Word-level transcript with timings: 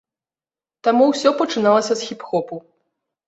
Таму 0.87 1.03
ўсё 1.11 1.29
пачыналася 1.43 1.93
з 1.99 2.09
хіп-хопу. 2.09 2.61